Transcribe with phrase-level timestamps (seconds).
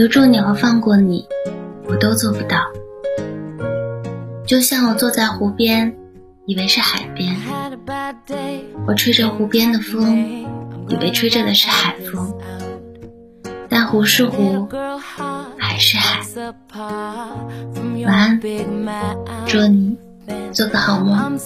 [0.00, 1.26] 留住你和放过你，
[1.86, 2.56] 我都做不到。
[4.46, 5.94] 就像我坐在湖边，
[6.46, 7.36] 以为是海边；
[8.86, 10.46] 我吹着湖边的风，
[10.88, 12.34] 以为吹着的是海风。
[13.68, 14.66] 但湖是湖，
[15.58, 16.22] 海是海。
[18.06, 18.40] 晚安，
[19.46, 19.98] 祝你
[20.50, 21.38] 做个好梦。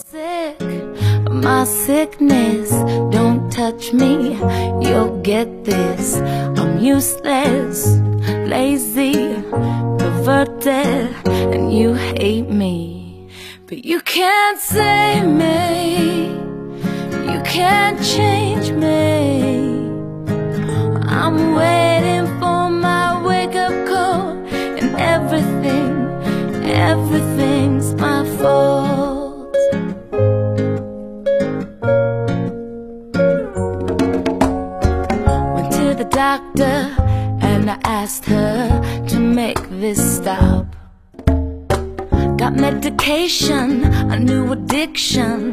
[1.43, 2.71] my sickness.
[3.11, 4.39] Don't touch me,
[4.81, 6.21] you'll get this.
[6.57, 7.99] I'm useless,
[8.47, 9.35] lazy,
[9.99, 13.29] perverted, and you hate me.
[13.67, 16.27] But you can't save me,
[17.33, 19.65] you can't change me.
[21.07, 24.31] I'm waiting for my wake up call,
[24.81, 25.93] and everything,
[26.71, 28.95] everything's my fault.
[36.15, 36.94] doctor and I
[38.05, 40.67] asked her to make this stop.
[42.37, 45.53] Got medication, a new addiction.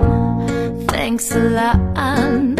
[0.89, 2.50] Thanks a lot.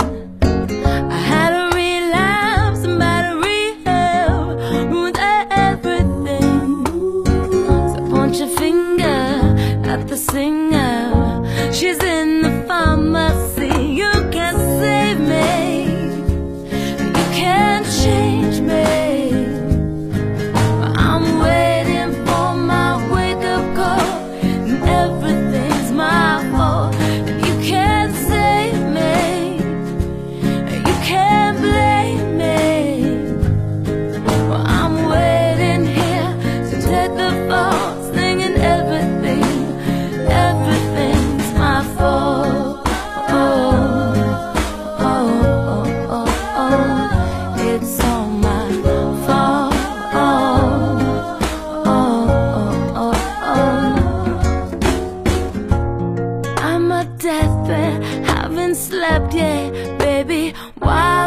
[59.34, 60.54] Baby.
[60.80, 61.21] Wide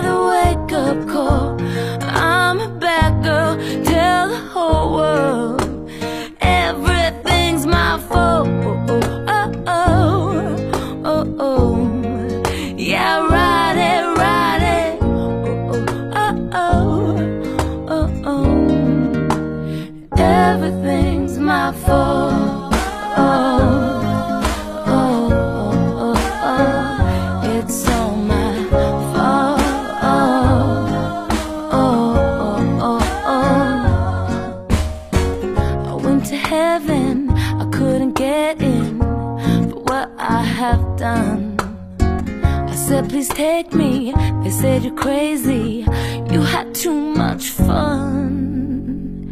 [40.54, 41.56] have done.
[41.98, 44.12] I said, please take me.
[44.44, 45.84] They said you're crazy.
[46.30, 49.30] You had too much fun.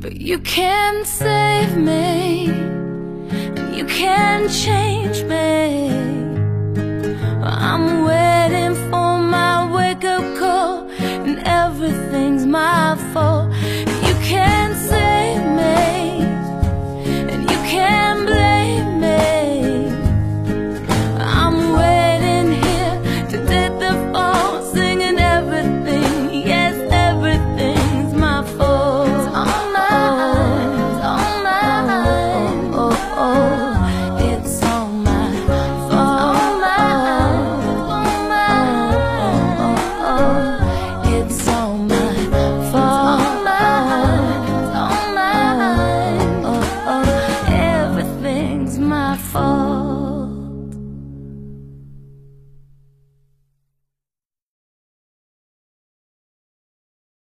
[0.00, 2.46] But you can't save me.
[3.76, 5.91] You can't change me.